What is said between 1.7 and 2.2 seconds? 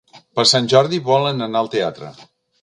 teatre.